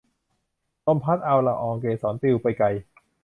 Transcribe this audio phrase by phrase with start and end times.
[0.85, 2.67] ลมพัดเอาละอองเกสรปลิวไปไกล